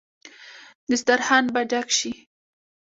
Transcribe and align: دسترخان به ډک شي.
دسترخان 0.89 1.43
به 1.53 1.61
ډک 1.69 1.87
شي. 1.97 2.11